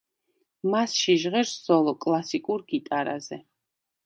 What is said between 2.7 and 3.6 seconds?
გიტარაზე.